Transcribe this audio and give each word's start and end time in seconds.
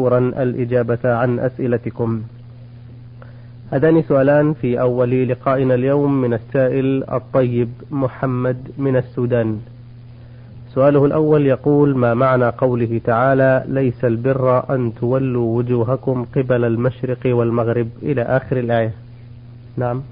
مشكورا 0.00 0.42
الإجابة 0.42 0.98
عن 1.04 1.38
أسئلتكم. 1.38 2.22
هذان 3.70 4.02
سؤالان 4.02 4.52
في 4.52 4.80
أول 4.80 5.28
لقائنا 5.28 5.74
اليوم 5.74 6.20
من 6.20 6.34
السائل 6.34 7.04
الطيب 7.10 7.68
محمد 7.90 8.56
من 8.78 8.96
السودان. 8.96 9.60
سؤاله 10.74 11.04
الأول 11.04 11.46
يقول 11.46 11.96
ما 11.96 12.14
معنى 12.14 12.44
قوله 12.44 13.00
تعالى 13.04 13.64
ليس 13.68 14.04
البر 14.04 14.74
أن 14.74 14.94
تولوا 14.94 15.56
وجوهكم 15.56 16.24
قبل 16.36 16.64
المشرق 16.64 17.20
والمغرب 17.26 17.88
إلى 18.02 18.22
آخر 18.22 18.58
الآية 18.58 18.92
نعم. 19.76 20.02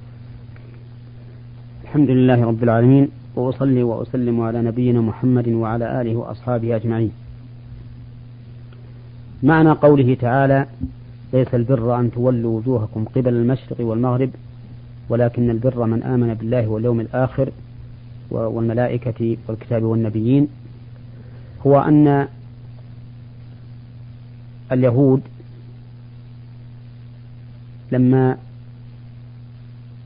الحمد 1.85 2.11
لله 2.11 2.45
رب 2.45 2.63
العالمين 2.63 3.09
وأصلي 3.37 3.83
وأسلم 3.83 4.41
على 4.41 4.63
نبينا 4.63 5.01
محمد 5.01 5.49
وعلى 5.49 6.01
آله 6.01 6.17
وأصحابه 6.17 6.77
أجمعين. 6.77 7.26
معنى 9.43 9.71
قوله 9.71 10.15
تعالى 10.15 10.67
ليس 11.33 11.55
البر 11.55 12.01
أن 12.01 12.11
تولوا 12.11 12.59
وجوهكم 12.59 13.05
قبل 13.05 13.29
المشرق 13.29 13.81
والمغرب 13.81 14.31
ولكن 15.09 15.51
البر 15.51 15.85
من 15.85 16.03
آمن 16.03 16.35
بالله 16.35 16.69
واليوم 16.69 17.01
الآخر 17.01 17.51
والملائكة 18.31 19.37
والكتاب 19.49 19.83
والنبيين. 19.83 20.49
هو 21.67 21.81
أن 21.81 22.29
اليهود 24.73 25.23
لما 27.93 28.37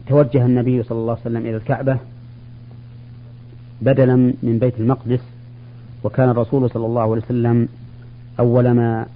توجه 0.07 0.47
النبي 0.47 0.83
صلى 0.83 0.99
الله 0.99 1.13
عليه 1.13 1.21
وسلم 1.23 1.47
إلى 1.47 1.57
الكعبة 1.57 1.99
بدلا 3.83 4.17
من 4.43 4.59
بيت 4.61 4.81
المقدس 4.81 5.21
وكان 6.05 6.29
الرسول 6.29 6.71
صلى 6.71 6.87
الله 6.87 7.03
عليه 7.03 7.23
وسلم 7.23 7.69
أول 8.41 8.71
ما 8.71 9.07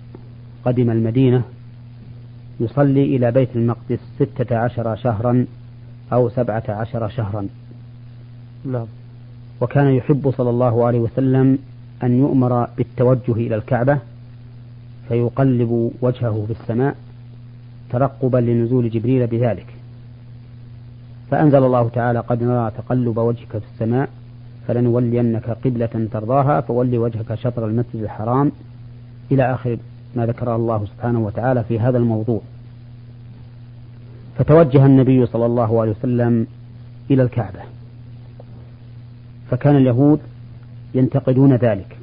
قدم 0.65 0.91
المدينة 0.91 1.43
يصلي 2.61 3.17
إلى 3.17 3.31
بيت 3.31 3.57
المقدس 3.57 3.99
ستة 4.17 4.57
عشر 4.57 4.97
شهرا 4.97 5.47
أو 6.13 6.29
سبعة 6.29 6.63
عشر 6.69 7.09
شهرا. 7.09 7.49
نعم. 8.65 8.87
وكان 9.61 9.95
يحب 9.95 10.31
صلى 10.37 10.51
الله 10.51 10.87
عليه 10.87 10.99
وسلم 10.99 11.59
أن 12.03 12.19
يؤمر 12.19 12.69
بالتوجه 12.77 13.33
إلى 13.33 13.55
الكعبة 13.55 13.99
فيقلب 15.09 15.91
وجهه 16.01 16.45
في 16.47 16.61
السماء 16.61 16.97
ترقبا 17.91 18.39
لنزول 18.39 18.91
جبريل 18.91 19.27
بذلك. 19.27 19.67
فأنزل 21.31 21.65
الله 21.65 21.89
تعالى 21.89 22.19
قد 22.19 22.43
نرى 22.43 22.71
تقلب 22.71 23.19
وجهك 23.19 23.49
في 23.49 23.65
السماء 23.75 24.09
فلنولينك 24.69 25.51
قبلة 25.51 26.09
ترضاها 26.13 26.61
فول 26.61 26.99
وجهك 26.99 27.35
شطر 27.35 27.67
المسجد 27.67 28.03
الحرام 28.03 28.53
إلى 29.33 29.55
آخر 29.55 29.79
ما 30.17 30.27
ذكره 30.27 30.57
الله 30.57 30.87
سبحانه 30.87 31.19
وتعالى 31.19 31.65
في 31.65 31.81
هذا 31.81 31.99
الموضوع. 31.99 32.41
فتوجه 34.39 34.87
النبي 34.87 35.27
صلى 35.27 35.47
الله 35.47 35.81
عليه 35.81 35.91
وسلم 35.91 36.47
إلى 37.11 37.23
الكعبة. 37.23 37.61
فكان 39.51 39.77
اليهود 39.77 40.21
ينتقدون 40.95 41.57
ذلك. 41.57 41.97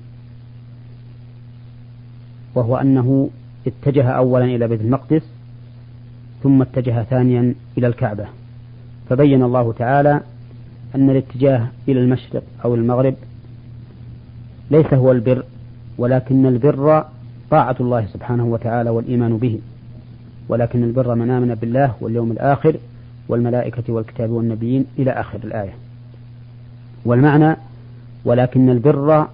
وهو 2.56 2.78
أنه 2.78 3.30
اتجه 3.68 4.10
أولا 4.10 4.46
إلى 4.46 4.68
بيت 4.68 4.82
المقدس 4.82 5.24
ثم 6.44 6.62
اتجه 6.62 7.04
ثانيا 7.04 7.56
إلى 7.78 7.88
الكعبة. 7.88 8.26
فبين 9.10 9.44
الله 9.44 9.74
تعالى 9.74 10.22
أن 10.96 11.10
الاتجاه 11.10 11.68
إلى 11.88 12.00
المشرق 12.00 12.44
أو 12.66 12.76
المغرب 12.76 13.16
ليس 14.72 14.94
هو 14.94 15.12
البر 15.12 15.44
ولكن 15.98 16.46
البر 16.46 17.06
طاعة 17.52 17.76
الله 17.80 18.06
سبحانه 18.14 18.46
وتعالى 18.46 18.90
والإيمان 18.90 19.38
به. 19.38 19.60
ولكن 20.50 20.84
البر 20.84 21.16
من 21.16 21.30
آمن 21.30 21.56
بالله 21.56 21.96
واليوم 22.02 22.32
الآخر 22.32 22.76
والملائكة 23.28 23.94
والكتاب 23.94 24.30
والنبيين 24.30 24.86
إلى 25.00 25.12
آخر 25.12 25.40
الآية. 25.44 25.74
والمعنى 27.06 27.56
ولكن 28.26 28.70
البر 28.70 29.28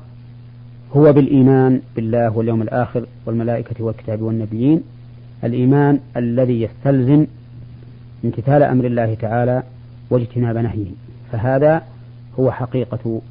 هو 0.96 1.14
بالإيمان 1.14 1.82
بالله 1.96 2.38
واليوم 2.38 2.62
الآخر 2.62 3.06
والملائكة 3.26 3.84
والكتاب 3.84 4.22
والنبيين. 4.22 4.84
الإيمان 5.44 6.00
الذي 6.18 6.62
يستلزم 6.62 7.26
امتثال 8.26 8.64
أمر 8.64 8.86
الله 8.86 9.14
تعالى 9.14 9.64
واجتناب 10.10 10.58
نهيه. 10.58 10.92
فهذا 11.32 11.82
هو 12.40 12.52
حقيقة 12.52 13.22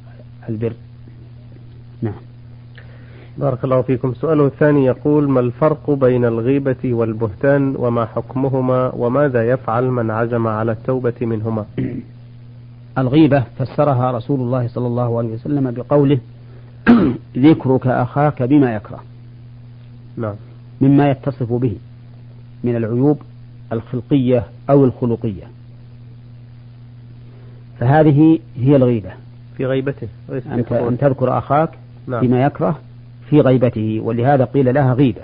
البر. 0.49 0.73
نعم. 2.01 2.26
بارك 3.37 3.63
الله 3.63 3.81
فيكم. 3.81 4.13
سؤاله 4.13 4.45
الثاني 4.45 4.85
يقول 4.85 5.29
ما 5.29 5.39
الفرق 5.39 5.91
بين 5.91 6.25
الغيبة 6.25 6.93
والبهتان 6.93 7.75
وما 7.77 8.05
حكمهما 8.05 8.95
وماذا 8.95 9.49
يفعل 9.49 9.83
من 9.83 10.11
عزم 10.11 10.47
على 10.47 10.71
التوبة 10.71 11.13
منهما؟ 11.21 11.65
الغيبة 12.97 13.43
فسرها 13.57 14.11
رسول 14.11 14.39
الله 14.39 14.67
صلى 14.67 14.87
الله 14.87 15.17
عليه 15.17 15.33
وسلم 15.33 15.71
بقوله 15.71 16.19
ذكرك 17.37 17.87
أخاك 17.87 18.43
بما 18.43 18.75
يكره. 18.75 19.03
نعم. 20.17 20.35
مما 20.81 21.09
يتصف 21.09 21.53
به 21.53 21.75
من 22.63 22.75
العيوب 22.75 23.21
الخلقية 23.73 24.43
أو 24.69 24.85
الخلقية. 24.85 25.43
فهذه 27.79 28.39
هي 28.55 28.75
الغيبة. 28.75 29.11
في 29.57 29.65
غيبته. 29.65 30.07
أن 30.29 30.97
تذكر 30.99 31.37
أخاك 31.37 31.69
نعم. 32.07 32.27
بما 32.27 32.43
يكره 32.43 32.79
في 33.29 33.41
غيبته 33.41 34.01
ولهذا 34.03 34.45
قيل 34.45 34.73
لها 34.73 34.93
غيبة. 34.93 35.21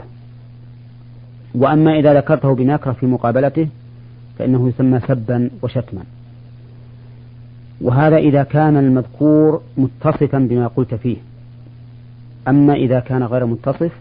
وأما 1.55 1.99
إذا 1.99 2.13
ذكرته 2.13 2.55
يكره 2.59 2.91
في 2.91 3.05
مقابلته 3.05 3.67
فإنه 4.39 4.69
يسمى 4.69 4.99
سبا 4.99 5.49
وشتما. 5.61 6.03
وهذا 7.81 8.17
إذا 8.17 8.43
كان 8.43 8.77
المذكور 8.77 9.61
متصفا 9.77 10.39
بما 10.39 10.67
قلت 10.67 10.95
فيه. 10.95 11.17
أما 12.47 12.73
إذا 12.73 12.99
كان 12.99 13.23
غير 13.23 13.45
متصف 13.45 13.91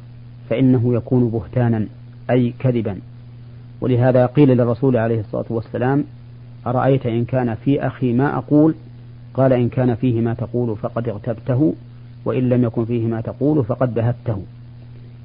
فإنه 0.51 0.95
يكون 0.95 1.29
بهتانا 1.29 1.87
أي 2.31 2.55
كذبا. 2.59 2.99
ولهذا 3.81 4.27
قيل 4.27 4.49
للرسول 4.49 4.97
عليه 4.97 5.21
الصلاة 5.21 5.45
والسلام 5.51 6.05
أرأيت 6.67 7.07
إن 7.07 7.25
كان 7.25 7.55
في 7.55 7.87
أخي 7.87 8.13
ما 8.13 8.39
أقول؟ 8.39 8.75
قال 9.35 9.53
إن 9.53 9.69
كان 9.69 9.95
فيه 9.95 10.21
ما 10.21 10.35
تقول 10.35 10.77
فقد 10.77 11.09
اغتبته. 11.09 11.75
وإن 12.25 12.49
لم 12.49 12.65
يكن 12.65 12.85
فيه 12.85 13.07
ما 13.07 13.21
تقول 13.21 13.65
فقد 13.65 13.95
بهته 13.95 14.43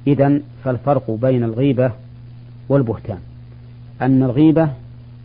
إذا 0.06 0.40
فالفرق 0.64 1.10
بين 1.10 1.44
الغيبة 1.44 1.92
والبهتان. 2.68 3.18
أن 4.02 4.22
الغيبة 4.22 4.70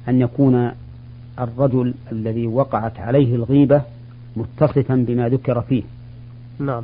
أن 0.08 0.22
يكون 0.22 0.72
الرجل 1.40 1.94
الذي 2.12 2.48
وقعت 2.48 3.00
عليه 3.00 3.36
الغيبة 3.36 3.82
متصفا 4.36 4.96
بما 5.08 5.30
ذكر 5.30 5.62
فيه. 5.62 5.84
نعم. 6.60 6.84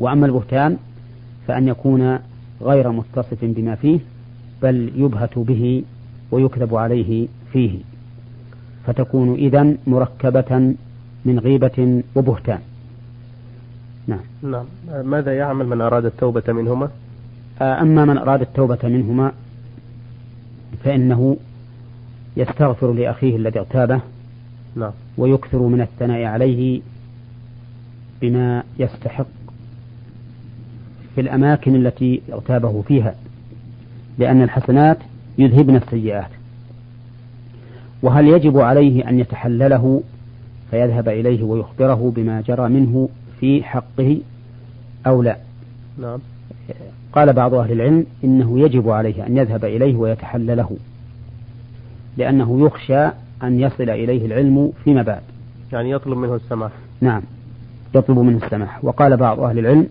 وأما 0.00 0.26
البهتان 0.26 0.76
فأن 1.46 1.68
يكون 1.68 2.18
غير 2.62 2.92
متصف 2.92 3.38
بما 3.42 3.74
فيه 3.74 3.98
بل 4.62 4.92
يبهت 4.96 5.38
به 5.38 5.82
ويكذب 6.30 6.74
عليه 6.74 7.28
فيه. 7.52 7.78
فتكون 8.86 9.34
إذا 9.34 9.74
مركبة 9.86 10.74
من 11.24 11.38
غيبة 11.38 12.02
وبهتان. 12.14 12.58
نعم. 14.06 14.20
نعم. 14.42 14.64
ماذا 15.04 15.36
يعمل 15.36 15.66
من 15.66 15.80
أراد 15.80 16.04
التوبة 16.04 16.52
منهما؟ 16.52 16.88
أما 17.60 18.04
من 18.04 18.18
أراد 18.18 18.40
التوبة 18.40 18.78
منهما 18.84 19.32
فإنه 20.84 21.36
يستغفر 22.36 22.92
لأخيه 22.92 23.36
الذي 23.36 23.58
اغتابه 23.58 24.00
نعم. 24.76 24.92
ويكثر 25.18 25.58
من 25.58 25.80
الثناء 25.80 26.24
عليه 26.24 26.80
بما 28.20 28.62
يستحق 28.78 29.26
في 31.14 31.20
الأماكن 31.20 31.74
التي 31.74 32.22
اغتابه 32.32 32.82
فيها 32.82 33.14
لأن 34.18 34.42
الحسنات 34.42 34.98
يذهبن 35.38 35.76
السيئات. 35.76 36.30
وهل 38.02 38.28
يجب 38.28 38.58
عليه 38.58 39.08
أن 39.08 39.20
يتحلله؟ 39.20 40.02
فيذهب 40.70 41.08
إليه 41.08 41.42
ويخبره 41.42 42.12
بما 42.16 42.40
جرى 42.40 42.68
منه 42.68 43.08
في 43.40 43.62
حقه 43.64 44.20
أو 45.06 45.22
لا. 45.22 45.36
نعم. 45.98 46.18
قال 47.12 47.32
بعض 47.32 47.54
أهل 47.54 47.72
العلم 47.72 48.06
إنه 48.24 48.60
يجب 48.60 48.88
عليه 48.88 49.26
أن 49.26 49.36
يذهب 49.36 49.64
إليه 49.64 49.96
ويتحلله 49.96 50.76
لأنه 52.16 52.66
يخشى 52.66 53.06
أن 53.42 53.60
يصل 53.60 53.90
إليه 53.90 54.26
العلم 54.26 54.72
فيما 54.84 55.02
بعد. 55.02 55.22
يعني 55.72 55.90
يطلب 55.90 56.18
منه 56.18 56.34
السماح. 56.34 56.70
نعم 57.00 57.22
يطلب 57.94 58.18
منه 58.18 58.44
السماح. 58.44 58.84
وقال 58.84 59.16
بعض 59.16 59.40
أهل 59.40 59.58
العلم 59.58 59.86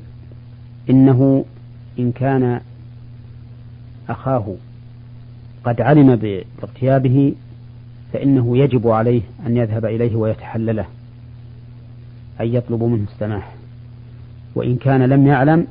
إنه 0.89 1.45
إن 1.99 2.11
كان 2.11 2.61
أخاه 4.09 4.55
قد 5.63 5.81
علم 5.81 6.15
باغتيابه 6.61 7.33
فإنه 8.13 8.57
يجب 8.57 8.87
عليه 8.87 9.21
أن 9.47 9.57
يذهب 9.57 9.85
إليه 9.85 10.15
ويتحلله 10.15 10.85
أن 12.41 12.47
يطلب 12.55 12.83
منه 12.83 13.05
السماح. 13.13 13.55
وإن 14.55 14.75
كان 14.75 15.01
لم 15.01 15.27
يعلم 15.27 15.67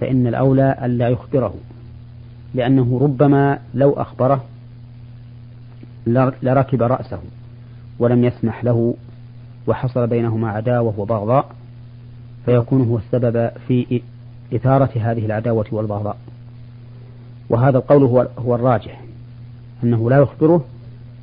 فإن 0.00 0.26
الأولى 0.26 0.76
ألا 0.82 1.08
يخبره 1.08 1.54
لأنه 2.54 2.98
ربما 3.02 3.58
لو 3.74 3.92
أخبره 3.92 4.44
لركب 6.42 6.82
رأسه 6.82 7.18
ولم 7.98 8.24
يسمح 8.24 8.64
له 8.64 8.94
وحصل 9.66 10.06
بينهما 10.06 10.50
عداوة 10.50 11.00
وبغضاء 11.00 11.50
فيكون 12.44 12.82
هو 12.88 12.98
السبب 12.98 13.50
في 13.68 14.02
إثارة 14.54 14.90
هذه 14.96 15.26
العداوة 15.26 15.66
والبغضاء. 15.72 16.16
وهذا 17.50 17.78
القول 17.78 18.02
هو, 18.02 18.28
هو 18.38 18.54
الراجح 18.54 19.00
أنه 19.84 20.10
لا 20.10 20.16
يخبره 20.18 20.64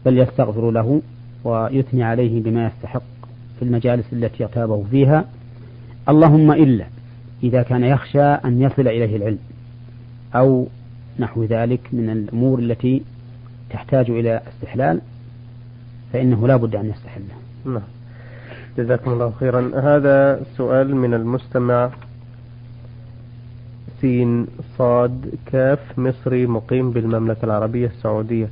بل 0.06 0.18
يستغفر 0.18 0.72
له 0.72 1.02
ويثني 1.44 2.04
عليه 2.04 2.44
بما 2.44 2.66
يستحق. 2.68 3.17
في 3.60 3.66
المجالس 3.66 4.14
التي 4.14 4.44
اغتابه 4.44 4.84
فيها 4.92 5.26
اللهم 6.10 6.52
إلا 6.52 6.86
إذا 7.44 7.62
كان 7.62 7.84
يخشى 7.84 8.24
أن 8.24 8.62
يصل 8.62 8.88
إليه 8.88 9.16
العلم 9.16 9.40
أو 10.36 10.68
نحو 11.20 11.44
ذلك 11.44 11.80
من 11.94 12.10
الأمور 12.10 12.60
التي 12.60 13.02
تحتاج 13.70 14.10
إلى 14.10 14.42
استحلال 14.48 15.02
فإنه 16.14 16.48
لا 16.48 16.56
بد 16.56 16.76
أن 16.76 16.90
يستحله. 16.90 17.36
نعم. 17.66 17.82
جزاكم 18.78 19.12
الله 19.12 19.34
خيرا. 19.40 19.72
هذا 19.76 20.44
سؤال 20.58 20.96
من 20.96 21.14
المستمع 21.14 21.90
سين 24.02 24.48
صاد 24.78 25.36
كاف 25.46 26.00
مصري 26.00 26.48
مقيم 26.48 26.92
بالمملكة 26.92 27.46
العربية 27.46 27.88
السعودية. 27.88 28.50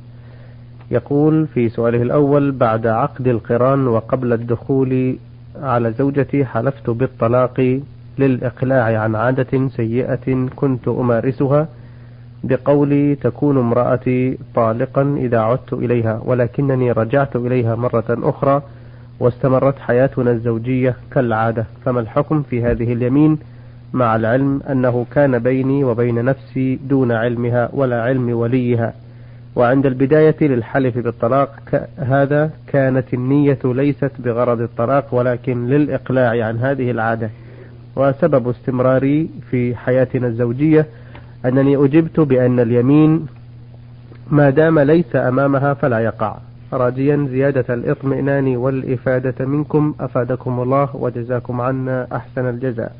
يقول 0.90 1.46
في 1.46 1.68
سؤاله 1.68 2.02
الأول 2.02 2.52
بعد 2.52 2.86
عقد 2.86 3.28
القران 3.28 3.86
وقبل 3.86 4.32
الدخول 4.32 5.16
على 5.62 5.92
زوجتي 5.92 6.44
حلفت 6.44 6.90
بالطلاق 6.90 7.80
للإقلاع 8.18 9.00
عن 9.00 9.14
عادة 9.14 9.68
سيئة 9.68 10.48
كنت 10.56 10.88
أمارسها 10.88 11.68
بقولي 12.44 13.14
تكون 13.14 13.58
امرأتي 13.58 14.38
طالقا 14.54 15.16
إذا 15.18 15.38
عدت 15.38 15.72
إليها 15.72 16.20
ولكنني 16.24 16.92
رجعت 16.92 17.36
إليها 17.36 17.74
مرة 17.74 18.04
أخرى 18.10 18.62
واستمرت 19.20 19.78
حياتنا 19.78 20.30
الزوجية 20.30 20.96
كالعادة. 21.10 21.66
فما 21.84 22.00
الحكم 22.00 22.42
في 22.42 22.62
هذه 22.64 22.92
اليمين؟ 22.92 23.38
مع 23.92 24.16
العلم 24.16 24.62
أنه 24.70 25.06
كان 25.12 25.38
بيني 25.38 25.84
وبين 25.84 26.24
نفسي 26.24 26.78
دون 26.88 27.12
علمها 27.12 27.68
ولا 27.72 28.02
علم 28.02 28.30
وليها. 28.30 28.94
وعند 29.56 29.86
البداية 29.86 30.36
للحلف 30.40 30.98
بالطلاق 30.98 31.84
هذا 31.98 32.50
كانت 32.66 33.14
النية 33.14 33.58
ليست 33.64 34.10
بغرض 34.18 34.60
الطلاق 34.60 35.14
ولكن 35.14 35.66
للإقلاع 35.66 36.46
عن 36.46 36.58
هذه 36.58 36.90
العادة. 36.90 37.30
وسبب 37.96 38.48
استمراري 38.48 39.30
في 39.50 39.76
حياتنا 39.76 40.26
الزوجية 40.26 40.86
أنني 41.44 41.76
أجبت 41.76 42.20
بأن 42.20 42.60
اليمين 42.60 43.26
ما 44.30 44.50
دام 44.50 44.78
ليس 44.78 45.16
أمامها 45.16 45.74
فلا 45.74 45.98
يقع. 45.98 46.36
راجيا 46.72 47.26
زيادة 47.30 47.74
الإطمئنان 47.74 48.56
والإفادة 48.56 49.46
منكم 49.46 49.94
أفادكم 50.00 50.60
الله 50.60 50.96
وجزاكم 50.96 51.60
عنا 51.60 52.06
أحسن 52.12 52.48
الجزاء. 52.48 52.96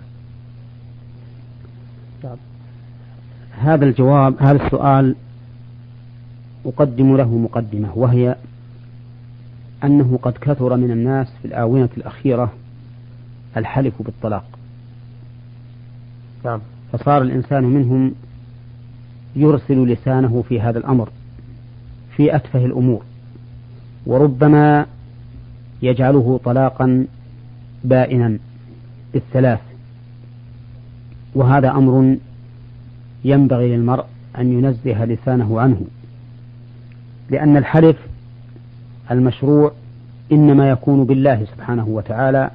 هذا 3.58 3.84
الجواب 3.84 4.34
هذا 4.40 4.66
السؤال 4.66 5.14
أقدم 6.66 7.16
له 7.16 7.38
مقدمة 7.38 7.92
وهي 7.94 8.36
أنه 9.84 10.18
قد 10.22 10.32
كثر 10.32 10.76
من 10.76 10.90
الناس 10.90 11.26
في 11.42 11.48
الآونة 11.48 11.88
الأخيرة 11.96 12.52
الحلف 13.56 14.02
بالطلاق. 14.02 14.44
نعم. 16.44 16.60
فصار 16.92 17.22
الإنسان 17.22 17.64
منهم 17.64 18.12
يرسل 19.36 19.86
لسانه 19.86 20.44
في 20.48 20.60
هذا 20.60 20.78
الأمر 20.78 21.08
في 22.16 22.36
أتفه 22.36 22.64
الأمور 22.64 23.02
وربما 24.06 24.86
يجعله 25.82 26.40
طلاقا 26.44 27.06
بائنا 27.84 28.38
بالثلاث. 29.12 29.60
وهذا 31.34 31.70
أمر 31.70 32.16
ينبغي 33.24 33.76
للمرء 33.76 34.04
أن 34.38 34.52
ينزه 34.52 35.04
لسانه 35.04 35.60
عنه. 35.60 35.80
لأن 37.30 37.56
الحلف 37.56 37.96
المشروع 39.10 39.72
إنما 40.32 40.70
يكون 40.70 41.04
بالله 41.04 41.44
سبحانه 41.44 41.88
وتعالى 41.88 42.50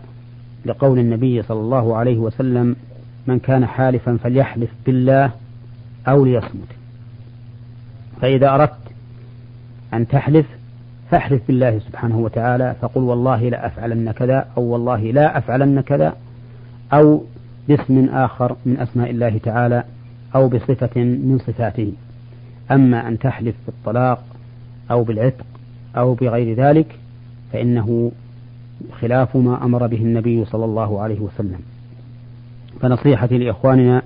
لقول 0.66 1.00
النبي 1.00 1.42
صلى 1.42 1.60
الله 1.60 1.96
عليه 1.98 2.18
وسلم 2.18 2.76
من 3.28 3.40
كان 3.40 3.66
حالفا 3.66 4.18
فليحلف 4.24 4.70
بالله 4.86 5.32
أو 6.08 6.26
ليصمت. 6.26 6.68
فإذا 8.22 8.56
أردت 8.56 8.78
أن 9.94 10.08
تحلف 10.08 10.46
فاحلف 11.12 11.42
بالله 11.48 11.80
سبحانه 11.80 12.18
وتعالى 12.18 12.76
فقل 12.82 13.02
والله 13.02 13.50
لا 13.50 13.66
أفعلن 13.66 14.12
كذا 14.12 14.48
أو 14.58 14.64
والله 14.64 15.12
لا 15.12 15.38
أفعلن 15.38 15.82
كذا 15.82 16.16
أو 16.94 17.24
باسم 17.68 18.10
آخر 18.10 18.56
من 18.66 18.78
أسماء 18.78 19.10
الله 19.10 19.38
تعالى 19.44 19.84
أو 20.36 20.48
بصفة 20.48 21.02
من 21.04 21.40
صفاته. 21.48 21.94
أما 22.72 23.08
أن 23.08 23.20
تحلف 23.20 23.56
بالطلاق 23.66 24.24
أو 24.92 25.04
بالعتق 25.04 25.46
أو 25.98 26.14
بغير 26.14 26.56
ذلك 26.56 26.96
فإنه 27.54 28.12
خلاف 29.02 29.38
ما 29.38 29.66
أمر 29.66 29.88
به 29.88 29.98
النبي 29.98 30.46
صلى 30.46 30.66
الله 30.66 31.02
عليه 31.02 31.20
وسلم. 31.20 31.60
فنصيحتي 32.82 33.38
لإخواننا 33.38 34.02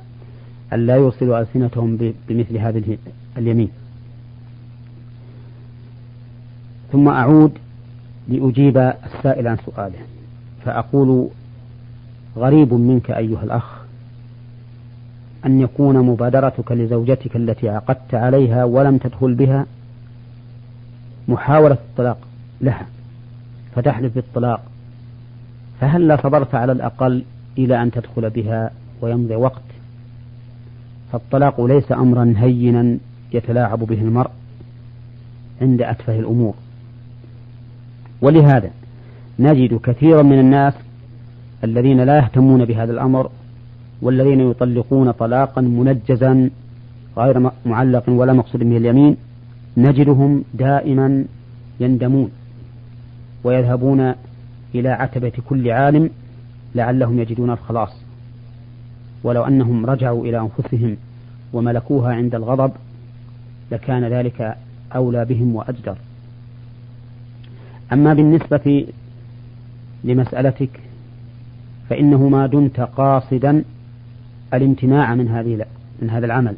أن 0.74 0.86
لا 0.86 0.96
يوصلوا 0.96 1.40
ألسنتهم 1.40 2.14
بمثل 2.30 2.58
هذه 2.58 2.98
اليمين. 3.38 3.70
ثم 6.92 7.10
أعود 7.10 7.52
لأجيب 8.28 8.78
السائل 8.78 9.48
عن 9.48 9.58
سؤاله. 9.66 10.00
فأقول 10.66 11.30
غريب 12.38 12.74
منك 12.74 13.12
أيها 13.12 13.44
الأخ 13.44 13.86
أن 15.46 15.62
يكون 15.62 15.98
مبادرتك 15.98 16.72
لزوجتك 16.72 17.36
التي 17.36 17.70
عقدت 17.70 18.14
عليها 18.14 18.64
ولم 18.64 18.98
تدخل 18.98 19.34
بها 19.34 19.66
محاولة 21.28 21.74
الطلاق 21.74 22.18
لها 22.62 22.86
فتحلف 23.76 24.16
بالطلاق. 24.16 24.62
فهل 25.82 26.08
لا 26.08 26.18
صبرت 26.24 26.56
على 26.56 26.72
الأقل 26.72 27.24
إلى 27.58 27.84
أن 27.84 27.92
تدخل 27.92 28.30
بها 28.30 28.72
ويمضي 29.02 29.36
وقت؟ 29.36 29.62
فالطلاق 31.12 31.62
ليس 31.62 31.92
أمرا 31.92 32.34
هينا 32.38 32.98
يتلاعب 33.34 33.80
به 33.80 34.02
المرء 34.02 34.32
عند 35.62 35.82
أتفه 35.82 36.20
الأمور. 36.20 36.54
ولهذا 38.22 38.72
نجد 39.40 39.80
كثيرا 39.84 40.22
من 40.22 40.40
الناس 40.40 40.74
الذين 41.64 42.02
لا 42.02 42.18
يهتمون 42.18 42.66
بهذا 42.66 42.92
الأمر 42.92 43.30
والذين 44.02 44.40
يطلقون 44.52 45.12
طلاقا 45.12 45.62
منجزا 45.62 46.50
غير 47.18 47.52
معلق 47.66 48.10
ولا 48.10 48.34
مقصود 48.34 48.64
به 48.64 48.78
اليمين. 48.78 49.18
نجدهم 49.78 50.44
دائما 50.54 51.26
يندمون 51.80 52.32
ويذهبون 53.44 54.14
إلى 54.76 54.90
عتبة 54.90 55.32
كل 55.50 55.72
عالم 55.72 56.10
لعلهم 56.76 57.20
يجدون 57.20 57.50
الخلاص. 57.50 58.02
ولو 59.24 59.44
أنهم 59.44 59.86
رجعوا 59.86 60.26
إلى 60.26 60.40
أنفسهم 60.40 60.98
وملكوها 61.54 62.14
عند 62.14 62.36
الغضب 62.36 62.72
لكان 63.72 64.04
ذلك 64.04 64.58
أولى 64.96 65.26
بهم 65.26 65.56
وأجدر. 65.56 65.98
أما 67.94 68.14
بالنسبة 68.14 68.88
لمسألتك 70.04 70.80
فإنه 71.90 72.30
ما 72.30 72.48
دمت 72.48 72.80
قاصدا 72.80 73.64
الامتناع 74.54 75.16
من 75.16 75.28
هذه 75.28 75.66
من 76.02 76.10
هذا 76.10 76.26
العمل 76.26 76.56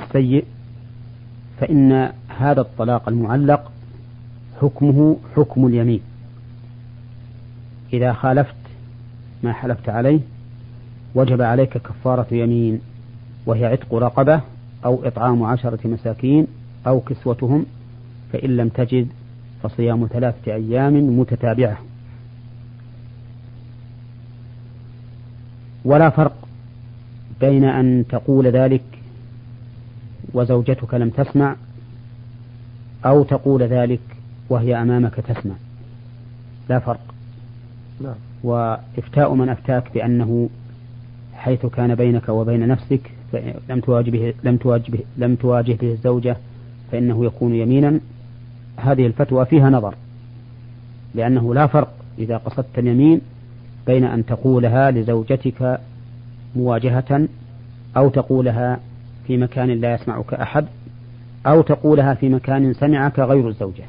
السيء 0.00 0.44
فإن 1.60 2.12
هذا 2.38 2.60
الطلاق 2.60 3.08
المعلق 3.08 3.72
حكمه 4.60 5.16
حكم 5.36 5.66
اليمين. 5.66 6.00
إذا 7.92 8.12
خالفت 8.12 8.54
ما 9.42 9.52
حلفت 9.52 9.88
عليه 9.88 10.20
وجب 11.14 11.42
عليك 11.42 11.78
كفارة 11.78 12.26
يمين 12.34 12.80
وهي 13.46 13.66
عتق 13.66 13.94
رقبة 13.94 14.40
أو 14.84 15.04
إطعام 15.04 15.42
عشرة 15.42 15.78
مساكين 15.84 16.46
أو 16.86 17.00
كسوتهم 17.00 17.66
فإن 18.32 18.56
لم 18.56 18.68
تجد 18.68 19.08
فصيام 19.62 20.08
ثلاثة 20.12 20.54
أيام 20.54 21.18
متتابعة. 21.18 21.78
ولا 25.84 26.10
فرق 26.10 26.48
بين 27.40 27.64
أن 27.64 28.04
تقول 28.08 28.46
ذلك 28.46 28.82
وزوجتك 30.34 30.94
لم 30.94 31.10
تسمع 31.10 31.56
أو 33.06 33.24
تقول 33.24 33.62
ذلك 33.62 34.00
وهي 34.50 34.82
أمامك 34.82 35.14
تسمع. 35.14 35.54
لا 36.68 36.78
فرق. 36.78 37.00
نعم. 38.00 38.14
وإفتاء 38.44 39.34
من 39.34 39.48
أفتاك 39.48 39.94
بأنه 39.94 40.48
حيث 41.34 41.66
كان 41.66 41.94
بينك 41.94 42.28
وبين 42.28 42.68
نفسك 42.68 43.10
لم 43.68 43.80
تواجه 43.80 44.10
به 44.10 44.34
لم 44.44 44.56
تواجه 44.56 44.98
لم 45.16 45.34
تواجه 45.34 45.72
به 45.72 45.92
الزوجة 45.92 46.36
فإنه 46.92 47.24
يكون 47.24 47.54
يمينا. 47.54 48.00
هذه 48.76 49.06
الفتوى 49.06 49.46
فيها 49.46 49.70
نظر 49.70 49.94
لأنه 51.14 51.54
لا 51.54 51.66
فرق 51.66 51.94
إذا 52.18 52.36
قصدت 52.36 52.78
اليمين 52.78 53.20
بين 53.86 54.04
أن 54.04 54.26
تقولها 54.26 54.90
لزوجتك 54.90 55.80
مواجهة 56.56 57.28
أو 57.96 58.08
تقولها 58.08 58.80
في 59.26 59.36
مكان 59.36 59.70
لا 59.70 59.94
يسمعك 59.94 60.34
أحد 60.34 60.66
أو 61.46 61.62
تقولها 61.62 62.14
في 62.14 62.28
مكان 62.28 62.72
سمعك 62.72 63.18
غير 63.18 63.48
الزوجة. 63.48 63.84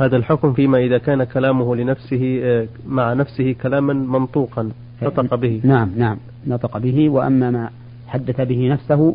هذا 0.00 0.16
الحكم 0.16 0.52
فيما 0.52 0.78
إذا 0.78 0.98
كان 0.98 1.24
كلامه 1.24 1.76
لنفسه 1.76 2.40
آه، 2.42 2.66
مع 2.86 3.12
نفسه 3.12 3.52
كلاما 3.52 3.92
منطوقا 3.92 4.70
نطق 5.02 5.34
به. 5.34 5.60
نعم 5.64 5.90
نعم 5.96 6.16
نطق 6.46 6.78
به 6.78 7.08
وأما 7.08 7.50
ما 7.50 7.70
حدث 8.06 8.40
به 8.40 8.68
نفسه 8.68 9.14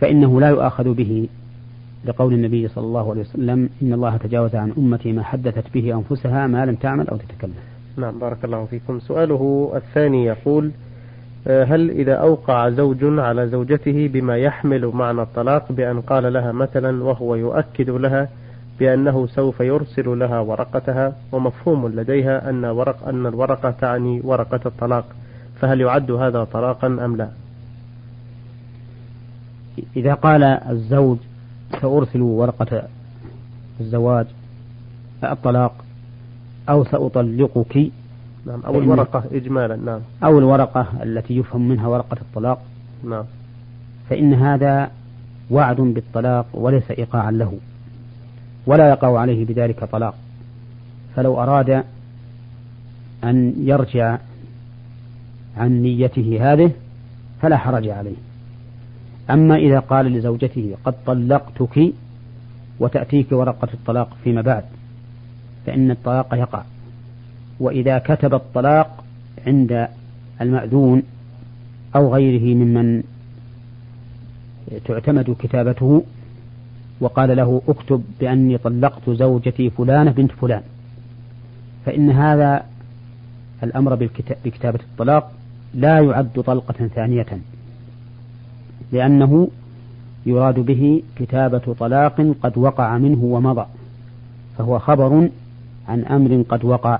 فإنه 0.00 0.40
لا 0.40 0.48
يؤاخذ 0.48 0.94
به 0.94 1.28
لقول 2.04 2.34
النبي 2.34 2.68
صلى 2.68 2.84
الله 2.84 3.10
عليه 3.10 3.20
وسلم 3.20 3.68
إن 3.82 3.92
الله 3.92 4.16
تجاوز 4.16 4.54
عن 4.54 4.72
أمتي 4.78 5.12
ما 5.12 5.22
حدثت 5.22 5.74
به 5.74 5.94
أنفسها 5.94 6.46
ما 6.46 6.66
لم 6.66 6.74
تعمل 6.74 7.08
أو 7.08 7.16
تتكلم. 7.16 7.54
نعم 7.96 8.18
بارك 8.18 8.44
الله 8.44 8.64
فيكم. 8.64 9.00
سؤاله 9.00 9.72
الثاني 9.76 10.24
يقول 10.24 10.70
هل 11.46 11.90
إذا 11.90 12.14
أوقع 12.14 12.70
زوج 12.70 12.98
على 13.02 13.48
زوجته 13.48 14.08
بما 14.12 14.36
يحمل 14.36 14.86
معنى 14.86 15.22
الطلاق 15.22 15.72
بأن 15.72 16.00
قال 16.00 16.32
لها 16.32 16.52
مثلا 16.52 17.04
وهو 17.04 17.34
يؤكد 17.34 17.90
لها 17.90 18.28
بأنه 18.80 19.26
سوف 19.26 19.60
يرسل 19.60 20.18
لها 20.18 20.40
ورقتها 20.40 21.16
ومفهوم 21.32 21.88
لديها 21.88 22.50
أن 22.50 22.64
ورق 22.64 23.08
أن 23.08 23.26
الورقة 23.26 23.70
تعني 23.70 24.20
ورقة 24.24 24.60
الطلاق 24.66 25.04
فهل 25.60 25.80
يعد 25.80 26.10
هذا 26.10 26.44
طلاقا 26.44 26.86
أم 26.86 27.16
لا؟ 27.16 27.28
إذا 29.96 30.14
قال 30.14 30.42
الزوج 30.44 31.18
سأرسل 31.80 32.20
ورقة 32.22 32.82
الزواج 33.80 34.26
الطلاق 35.24 35.84
أو 36.68 36.84
سأطلقك 36.84 37.90
نعم. 38.46 38.60
أو 38.66 38.78
الورقة 38.78 39.24
إجمالا 39.32 39.76
نعم. 39.76 40.00
أو 40.24 40.38
الورقة 40.38 40.86
التي 41.02 41.36
يفهم 41.36 41.68
منها 41.68 41.88
ورقة 41.88 42.16
الطلاق. 42.20 42.62
نعم. 43.04 43.24
فإن 44.10 44.34
هذا 44.34 44.90
وعد 45.50 45.80
بالطلاق 45.80 46.46
وليس 46.54 46.90
إيقاعا 46.90 47.30
له 47.30 47.58
ولا 48.66 48.90
يقع 48.90 49.18
عليه 49.18 49.44
بذلك 49.44 49.84
طلاق. 49.84 50.14
فلو 51.16 51.42
أراد 51.42 51.84
أن 53.24 53.54
يرجع 53.56 54.18
عن 55.56 55.82
نيته 55.82 56.52
هذه 56.52 56.70
فلا 57.42 57.56
حرج 57.56 57.88
عليه. 57.88 58.16
أما 59.30 59.56
إذا 59.56 59.78
قال 59.78 60.06
لزوجته 60.06 60.76
قد 60.84 60.94
طلقتك 61.06 61.92
وتأتيك 62.80 63.32
ورقة 63.32 63.68
الطلاق 63.74 64.16
فيما 64.24 64.42
بعد 64.42 64.64
فإن 65.66 65.90
الطلاق 65.90 66.34
يقع. 66.34 66.62
وإذا 67.60 67.98
كتب 67.98 68.34
الطلاق 68.34 69.04
عند 69.46 69.88
المأذون 70.40 71.02
أو 71.96 72.14
غيره 72.14 72.54
ممن 72.54 73.02
تعتمد 74.84 75.36
كتابته 75.38 76.04
وقال 77.00 77.36
له 77.36 77.62
اكتب 77.68 78.04
بأني 78.20 78.58
طلقت 78.58 79.10
زوجتي 79.10 79.70
فلانة 79.70 80.10
بنت 80.10 80.32
فلان. 80.32 80.62
فإن 81.86 82.10
هذا 82.10 82.64
الأمر 83.62 83.94
بكتابة 84.44 84.80
الطلاق 84.80 85.32
لا 85.74 86.00
يعد 86.00 86.42
طلقة 86.46 86.86
ثانية 86.86 87.26
لأنه 88.92 89.48
يراد 90.26 90.60
به 90.60 91.02
كتابة 91.16 91.74
طلاق 91.78 92.34
قد 92.42 92.58
وقع 92.58 92.98
منه 92.98 93.24
ومضى 93.24 93.66
فهو 94.58 94.78
خبر 94.78 95.28
عن 95.88 96.04
أمر 96.04 96.44
قد 96.48 96.64
وقع. 96.64 96.98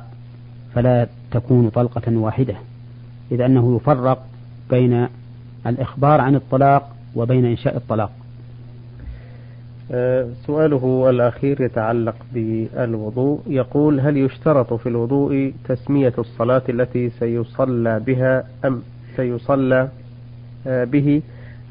فلا 0.74 1.06
تكون 1.30 1.68
طلقة 1.68 2.16
واحدة 2.16 2.54
إذ 3.32 3.40
أنه 3.40 3.76
يفرق 3.76 4.26
بين 4.70 5.08
الإخبار 5.66 6.20
عن 6.20 6.34
الطلاق 6.34 6.96
وبين 7.14 7.44
إنشاء 7.44 7.76
الطلاق. 7.76 8.10
أه، 9.92 10.28
سؤاله 10.46 11.10
الأخير 11.10 11.60
يتعلق 11.60 12.14
بالوضوء. 12.32 13.40
يقول 13.46 14.00
هل 14.00 14.16
يشترط 14.16 14.72
في 14.72 14.88
الوضوء 14.88 15.52
تسمية 15.68 16.12
الصلاة 16.18 16.62
التي 16.68 17.10
سيصلى 17.10 18.00
بها 18.00 18.44
أم 18.64 18.82
سيصلى 19.16 19.88
أه، 20.66 20.84
به 20.84 21.22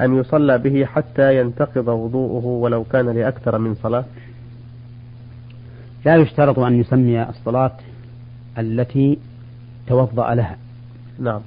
أم 0.01 0.19
يصلى 0.19 0.57
به 0.57 0.85
حتى 0.85 1.39
ينتقض 1.39 1.87
وضوءه 1.87 2.45
ولو 2.45 2.83
كان 2.83 3.09
لأكثر 3.09 3.57
من 3.57 3.75
صلاة؟ 3.75 4.05
لا 6.05 6.15
يشترط 6.15 6.59
أن 6.59 6.79
يسمي 6.79 7.23
الصلاة 7.23 7.71
التي 8.59 9.17
توضأ 9.87 10.35
لها. 10.35 10.57
نعم. 11.19 11.41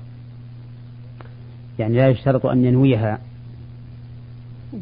يعني 1.79 1.97
لا 1.97 2.09
يشترط 2.09 2.47
أن 2.47 2.65
ينويها 2.65 3.19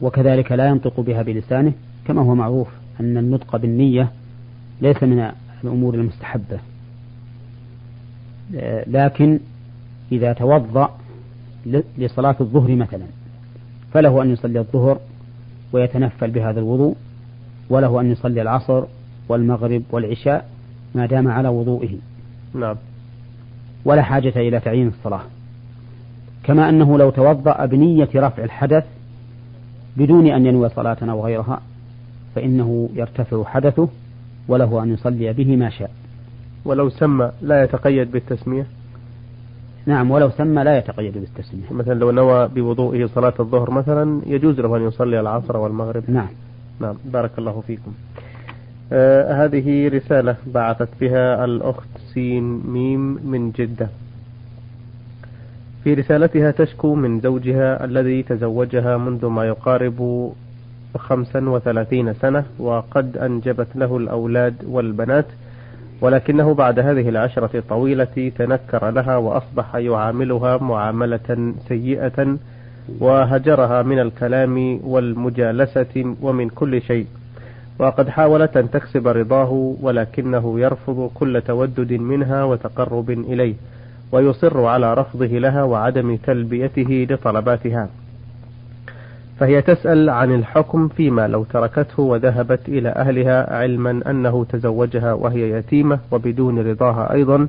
وكذلك 0.00 0.52
لا 0.52 0.68
ينطق 0.68 1.00
بها 1.00 1.22
بلسانه 1.22 1.72
كما 2.06 2.22
هو 2.22 2.34
معروف 2.34 2.68
أن 3.00 3.16
النطق 3.16 3.56
بالنية 3.56 4.12
ليس 4.80 5.02
من 5.02 5.30
الأمور 5.64 5.94
المستحبة. 5.94 6.58
لكن 8.86 9.40
إذا 10.12 10.32
توضأ 10.32 10.98
لصلاة 11.98 12.36
الظهر 12.40 12.76
مثلا 12.76 13.06
فله 13.92 14.22
أن 14.22 14.30
يصلي 14.30 14.58
الظهر 14.58 15.00
ويتنفل 15.72 16.30
بهذا 16.30 16.60
الوضوء 16.60 16.96
وله 17.70 18.00
أن 18.00 18.10
يصلي 18.10 18.42
العصر 18.42 18.84
والمغرب 19.28 19.82
والعشاء 19.90 20.48
ما 20.94 21.06
دام 21.06 21.28
على 21.28 21.48
وضوئه. 21.48 21.96
نعم. 22.54 22.76
ولا 23.84 24.02
حاجة 24.02 24.32
إلى 24.36 24.60
تعيين 24.60 24.88
الصلاة. 24.88 25.20
كما 26.44 26.68
أنه 26.68 26.98
لو 26.98 27.10
توضأ 27.10 27.66
بنية 27.66 28.08
رفع 28.14 28.44
الحدث 28.44 28.84
بدون 29.96 30.26
أن 30.26 30.46
ينوي 30.46 30.68
صلاة 30.68 30.96
أو 31.02 31.24
غيرها 31.24 31.60
فإنه 32.34 32.88
يرتفع 32.94 33.44
حدثه 33.44 33.88
وله 34.48 34.82
أن 34.82 34.94
يصلي 34.94 35.32
به 35.32 35.56
ما 35.56 35.70
شاء. 35.70 35.90
ولو 36.64 36.88
سمى 36.88 37.30
لا 37.42 37.64
يتقيد 37.64 38.12
بالتسمية؟ 38.12 38.66
نعم 39.86 40.10
ولو 40.10 40.30
سمى 40.30 40.64
لا 40.64 40.78
يتقيد 40.78 41.18
بالتسمية. 41.18 41.72
مثلا 41.72 41.94
لو 41.94 42.10
نوى 42.10 42.48
بوضوئه 42.48 43.06
صلاة 43.06 43.34
الظهر 43.40 43.70
مثلا 43.70 44.20
يجوز 44.26 44.60
له 44.60 44.76
أن 44.76 44.82
يصلي 44.82 45.20
العصر 45.20 45.56
والمغرب. 45.56 46.02
نعم. 46.08 46.28
نعم 46.80 46.94
بارك 47.04 47.30
الله 47.38 47.62
فيكم. 47.66 47.92
آه 48.92 49.44
هذه 49.44 49.88
رسالة 49.88 50.36
بعثت 50.46 50.88
بها 51.00 51.44
الأخت 51.44 51.89
سين 52.14 52.62
ميم 52.66 53.18
من 53.24 53.50
جدة. 53.50 53.88
في 55.84 55.94
رسالتها 55.94 56.50
تشكو 56.50 56.94
من 56.94 57.20
زوجها 57.20 57.84
الذي 57.84 58.22
تزوجها 58.22 58.96
منذ 58.96 59.26
ما 59.26 59.44
يقارب 59.44 60.32
خمسا 60.96 61.48
وثلاثين 61.48 62.14
سنة 62.14 62.44
وقد 62.58 63.16
أنجبت 63.16 63.68
له 63.74 63.96
الأولاد 63.96 64.54
والبنات 64.66 65.26
ولكنه 66.00 66.54
بعد 66.54 66.78
هذه 66.78 67.08
العشرة 67.08 67.50
الطويلة 67.54 68.32
تنكر 68.38 68.90
لها 68.90 69.16
وأصبح 69.16 69.74
يعاملها 69.74 70.56
معاملة 70.56 71.54
سيئة 71.68 72.36
وهجرها 73.00 73.82
من 73.82 73.98
الكلام 73.98 74.80
والمجالسة 74.84 76.16
ومن 76.22 76.48
كل 76.48 76.82
شيء. 76.82 77.06
وقد 77.80 78.08
حاولت 78.08 78.56
أن 78.56 78.70
تكسب 78.70 79.08
رضاه 79.08 79.76
ولكنه 79.82 80.60
يرفض 80.60 81.10
كل 81.14 81.42
تودد 81.46 81.92
منها 81.92 82.44
وتقرب 82.44 83.10
إليه 83.10 83.54
ويصر 84.12 84.64
على 84.64 84.94
رفضه 84.94 85.26
لها 85.26 85.62
وعدم 85.62 86.16
تلبيته 86.16 87.06
لطلباتها. 87.10 87.88
فهي 89.38 89.62
تسأل 89.62 90.10
عن 90.10 90.34
الحكم 90.34 90.88
فيما 90.88 91.28
لو 91.28 91.44
تركته 91.44 92.02
وذهبت 92.02 92.68
إلى 92.68 92.88
أهلها 92.88 93.56
علما 93.56 94.02
أنه 94.10 94.44
تزوجها 94.44 95.12
وهي 95.12 95.50
يتيمة 95.50 95.98
وبدون 96.10 96.58
رضاها 96.58 97.12
أيضا 97.12 97.48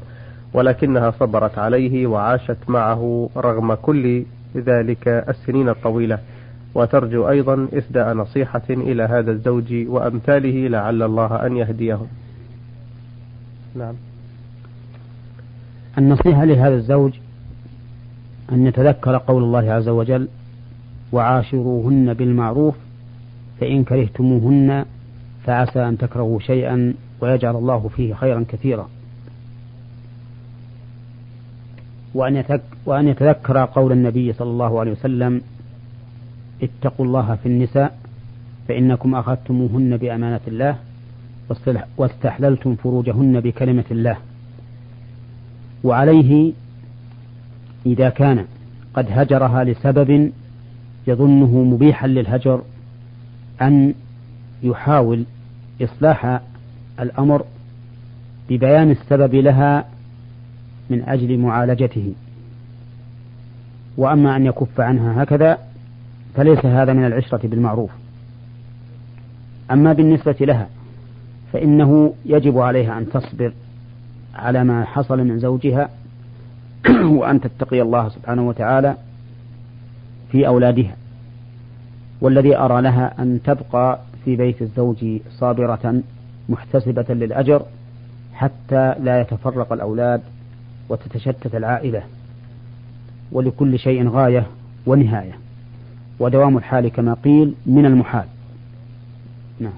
ولكنها 0.54 1.12
صبرت 1.12 1.58
عليه 1.58 2.08
وعاشت 2.08 2.58
معه 2.68 3.30
رغم 3.38 3.74
كل 3.74 4.24
ذلك 4.58 5.08
السنين 5.08 5.70
الطويلة. 5.70 6.20
وترجو 6.76 7.30
أيضا 7.30 7.68
إسداء 7.74 8.14
نصيحة 8.14 8.62
إلى 8.70 9.04
هذا 9.04 9.32
الزوج 9.32 9.74
وأمثاله 9.88 10.68
لعل 10.68 11.02
الله 11.04 11.46
أن 11.46 11.58
يهديهم. 11.58 12.08
نعم. 13.76 13.94
النصيحة 15.98 16.46
لهذا 16.46 16.76
الزوج 16.76 17.14
أن 18.52 18.68
يتذكر 18.68 19.18
قول 19.18 19.44
الله 19.44 19.72
عز 19.72 19.90
وجل 19.90 20.28
وعاشروهن 21.12 22.14
بالمعروف 22.14 22.76
فإن 23.60 23.84
كرهتموهن 23.84 24.86
فعسى 25.46 25.88
أن 25.88 25.98
تكرهوا 25.98 26.40
شيئا 26.40 26.94
ويجعل 27.22 27.56
الله 27.56 27.90
فيه 27.96 28.14
خيرا 28.14 28.46
كثيرا. 28.50 28.90
وأن 32.86 33.08
يتذكر 33.08 33.66
قول 33.66 33.92
النبي 33.92 34.34
صلى 34.34 34.50
الله 34.50 34.80
عليه 34.80 34.92
وسلم 34.92 35.42
اتقوا 36.64 37.06
الله 37.06 37.36
في 37.36 37.46
النساء 37.46 37.98
فإنكم 38.68 39.16
أخذتموهن 39.16 39.98
بأمانة 39.98 40.40
الله 40.48 40.76
واستحللتم 41.98 42.76
فروجهن 42.76 43.40
بكلمة 43.40 43.84
الله 43.92 44.18
وعليه 45.84 46.54
إذا 47.86 48.10
كان 48.10 48.46
قد 48.94 49.06
هجرها 49.10 49.64
لسبب 49.64 50.32
يظنه 51.08 51.64
مبيحا 51.64 52.08
للهجر 52.08 52.62
أن 53.62 53.94
يحاول 54.64 55.24
إصلاح 55.82 56.42
الأمر 57.00 57.46
ببيان 58.50 58.92
السبب 58.92 59.36
لها 59.36 59.86
من 60.90 61.04
أجل 61.04 61.38
معالجته 61.38 62.14
وأما 63.98 64.36
أن 64.36 64.46
يكف 64.46 64.80
عنها 64.80 65.24
هكذا 65.24 65.58
فليس 66.36 66.66
هذا 66.66 66.94
من 66.94 67.06
العشرة 67.06 67.48
بالمعروف. 67.48 67.92
أما 69.72 69.94
بالنسبة 69.94 70.36
لها 70.40 70.68
فإنه 71.54 72.14
يجب 72.26 72.58
عليها 72.58 72.98
أن 72.98 73.10
تصبر 73.10 73.54
على 74.36 74.64
ما 74.64 74.86
حصل 74.86 75.18
من 75.18 75.40
زوجها 75.40 75.90
وأن 77.20 77.42
تتقي 77.42 77.82
الله 77.82 78.10
سبحانه 78.10 78.48
وتعالى 78.48 78.96
في 80.32 80.48
أولادها. 80.48 80.96
والذي 82.22 82.58
أرى 82.58 82.82
لها 82.82 83.22
أن 83.22 83.40
تبقى 83.44 84.00
في 84.26 84.36
بيت 84.36 84.62
الزوج 84.62 85.06
صابرة 85.30 86.02
محتسبة 86.50 87.06
للأجر 87.10 87.66
حتى 88.34 88.96
لا 89.00 89.22
يتفرق 89.22 89.74
الأولاد 89.74 90.22
وتتشتت 90.90 91.56
العائلة 91.56 92.04
ولكل 93.32 93.80
شيء 93.80 94.10
غاية 94.10 94.48
ونهاية. 94.86 95.34
ودوام 96.22 96.58
الحال 96.58 96.88
كما 96.88 97.14
قيل 97.14 97.54
من 97.66 97.86
المحال. 97.86 98.26
نعم. 99.60 99.74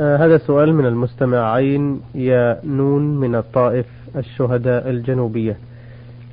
آه 0.00 0.16
هذا 0.16 0.38
سؤال 0.38 0.74
من 0.74 0.86
المستمع 0.86 1.52
عين 1.52 2.00
يا 2.14 2.60
نون 2.64 3.20
من 3.20 3.34
الطائف 3.34 3.86
الشهداء 4.16 4.90
الجنوبية. 4.90 5.56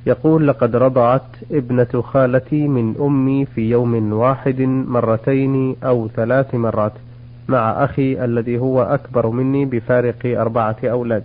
يقول 0.06 0.48
لقد 0.48 0.76
رضعت 0.76 1.26
ابنة 1.52 2.02
خالتي 2.02 2.68
من 2.68 2.94
أمي 3.00 3.44
في 3.44 3.70
يوم 3.70 4.12
واحد 4.12 4.60
مرتين 4.60 5.76
أو 5.84 6.08
ثلاث 6.08 6.54
مرات 6.54 6.92
مع 7.48 7.84
أخي 7.84 8.24
الذي 8.24 8.58
هو 8.58 8.82
أكبر 8.82 9.30
مني 9.30 9.64
بفارق 9.64 10.26
أربعة 10.40 10.76
أولاد. 10.84 11.24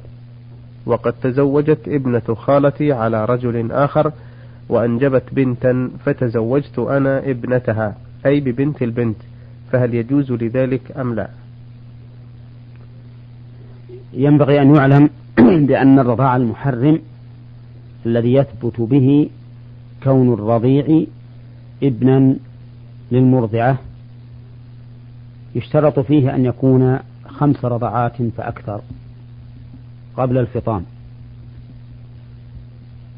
وقد 0.85 1.13
تزوجت 1.21 1.87
ابنة 1.87 2.35
خالتي 2.35 2.91
على 2.91 3.25
رجل 3.25 3.71
آخر 3.71 4.11
وأنجبت 4.73 5.23
بنتا 5.31 5.89
فتزوجت 6.05 6.79
أنا 6.79 7.29
ابنتها 7.29 7.95
أي 8.25 8.39
ببنت 8.39 8.81
البنت 8.81 9.17
فهل 9.71 9.93
يجوز 9.93 10.31
لذلك 10.31 10.97
أم 10.97 11.15
لا؟ 11.15 11.29
ينبغي 14.13 14.61
أن 14.61 14.75
يعلم 14.75 15.09
بأن 15.67 15.99
الرضاع 15.99 16.35
المحرم 16.35 16.99
الذي 18.05 18.33
يثبت 18.33 18.81
به 18.81 19.29
كون 20.03 20.33
الرضيع 20.33 21.05
ابنا 21.83 22.35
للمرضعة 23.11 23.77
يشترط 25.55 25.99
فيه 25.99 26.35
أن 26.35 26.45
يكون 26.45 26.99
خمس 27.27 27.65
رضعات 27.65 28.21
فأكثر 28.37 28.81
قبل 30.17 30.37
الفطام. 30.37 30.83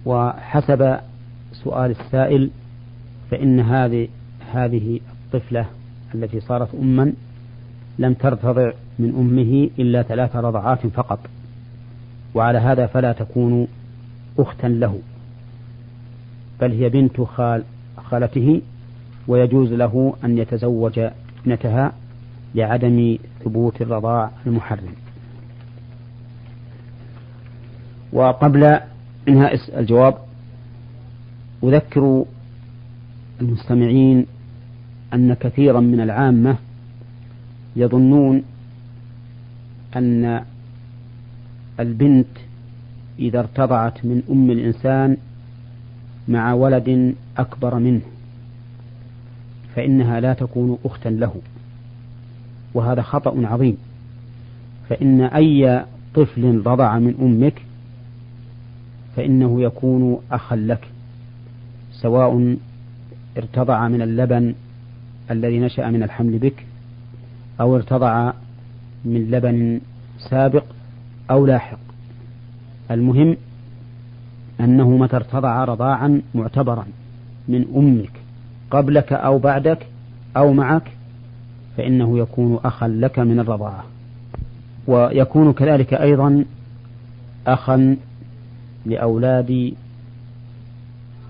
وحسب 0.05 1.00
سؤال 1.65 1.91
السائل 1.91 2.50
فإن 3.31 3.60
هذه 3.60 4.07
هذه 4.53 5.00
الطفلة 5.12 5.65
التي 6.15 6.39
صارت 6.39 6.75
أما 6.75 7.13
لم 8.00 8.13
ترتضع 8.13 8.71
من 8.99 9.10
أمه 9.10 9.69
إلا 9.80 10.04
ثلاث 10.04 10.36
رضعات 10.36 10.88
فقط. 10.88 11.19
وعلى 12.36 12.58
هذا 12.60 12.86
فلا 12.86 13.12
تكون 13.12 13.67
أختا 14.39 14.67
له. 14.67 14.99
بل 16.62 16.71
هي 16.71 16.89
بنت 16.89 17.21
خال 17.21 17.63
خالته 17.97 18.62
ويجوز 19.28 19.73
له 19.73 20.13
أن 20.23 20.38
يتزوج 20.38 20.99
ابنتها 21.41 21.93
لعدم 22.56 23.17
ثبوت 23.43 23.82
الرضاع 23.82 24.32
المحرم. 24.47 24.93
وقبل 28.13 28.80
إنهاء 29.28 29.80
الجواب 29.80 30.24
أذكر 31.63 32.26
المستمعين 33.41 34.26
أن 35.13 35.34
كثيرا 35.34 35.80
من 35.80 36.00
العامة 36.00 36.58
يظنون 37.76 38.44
أن 39.96 40.44
البنت 41.80 42.28
إذا 43.20 43.39
ارتضعت 43.39 44.06
من 44.06 44.24
أم 44.30 44.52
الإنسان 44.52 45.18
مع 46.28 46.54
ولد 46.54 47.15
أكبر 47.38 47.80
منه 47.80 48.02
فإنها 49.76 50.20
لا 50.20 50.34
تكون 50.34 50.78
أختا 50.86 51.10
له 51.10 51.36
وهذا 52.74 53.02
خطأ 53.02 53.48
عظيم. 53.48 53.78
فإن 54.89 55.22
أي 55.22 55.86
طفل 56.15 56.62
رضع 56.65 57.00
من 57.00 57.15
أمك 57.22 57.62
فإنه 59.15 59.62
يكون 59.62 60.20
أخا 60.32 60.56
لك. 60.56 60.88
سواء 62.01 62.58
ارتضع 63.38 63.88
من 63.88 64.01
اللبن 64.01 64.53
الذي 65.31 65.60
نشأ 65.60 65.89
من 65.89 66.03
الحمل 66.03 66.38
بك 66.38 66.65
أو 67.62 67.75
ارتضع 67.75 68.34
من 69.05 69.31
لبن 69.31 69.81
سابق 70.29 70.63
أو 71.31 71.45
لاحق. 71.45 71.79
المهم 72.91 73.38
أنه 74.60 74.89
متى 74.89 75.15
ارتضع 75.15 75.63
رضاعا 75.63 76.21
معتبرا 76.36 76.86
من 77.47 77.65
أمك 77.75 78.12
قبلك 78.71 79.13
أو 79.13 79.38
بعدك 79.39 79.88
أو 80.38 80.53
معك 80.53 80.91
فإنه 81.77 82.19
يكون 82.19 82.60
أخا 82.65 82.88
لك 82.88 83.19
من 83.19 83.39
الرضاعة. 83.39 83.84
ويكون 84.88 85.53
كذلك 85.53 85.93
أيضا 85.93 86.45
أخا 87.47 87.97
لأولاد 88.86 89.73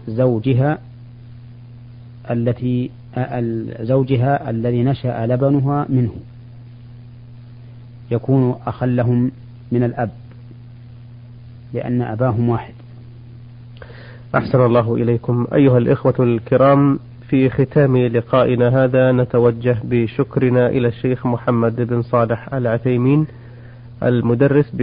زوجها 0.07 0.77
التي 2.31 2.91
زوجها 3.81 4.49
الذي 4.49 4.83
نشأ 4.83 5.25
لبنها 5.25 5.85
منه. 5.89 6.13
يكون 8.11 8.55
أخا 8.67 8.85
لهم 8.85 9.31
من 9.71 9.83
الأب 9.83 10.09
لأن 11.73 12.01
أباهم 12.01 12.49
واحد. 12.49 12.73
أحسن 14.35 14.65
الله 14.65 14.95
إليكم. 14.95 15.47
أيها 15.53 15.77
الإخوة 15.77 16.15
الكرام 16.19 16.99
في 17.29 17.49
ختام 17.49 17.97
لقائنا 17.97 18.83
هذا 18.83 19.11
نتوجه 19.11 19.77
بشكرنا 19.83 20.69
إلى 20.69 20.87
الشيخ 20.87 21.27
محمد 21.27 21.81
بن 21.81 22.01
صالح 22.01 22.53
العثيمين 22.53 23.27
المدرس 24.03 24.75